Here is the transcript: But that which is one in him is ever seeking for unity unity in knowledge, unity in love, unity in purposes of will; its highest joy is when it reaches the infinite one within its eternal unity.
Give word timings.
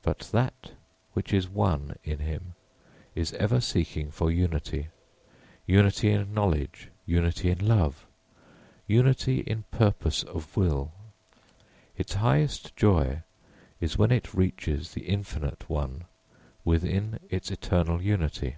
But 0.00 0.20
that 0.32 0.72
which 1.12 1.34
is 1.34 1.46
one 1.46 1.96
in 2.02 2.20
him 2.20 2.54
is 3.14 3.34
ever 3.34 3.60
seeking 3.60 4.10
for 4.10 4.30
unity 4.30 4.88
unity 5.66 6.10
in 6.12 6.32
knowledge, 6.32 6.88
unity 7.04 7.50
in 7.50 7.68
love, 7.68 8.06
unity 8.86 9.40
in 9.40 9.64
purposes 9.70 10.24
of 10.24 10.56
will; 10.56 10.92
its 11.94 12.14
highest 12.14 12.74
joy 12.74 13.20
is 13.82 13.98
when 13.98 14.12
it 14.12 14.32
reaches 14.32 14.92
the 14.94 15.02
infinite 15.02 15.68
one 15.68 16.04
within 16.64 17.18
its 17.28 17.50
eternal 17.50 18.00
unity. 18.00 18.56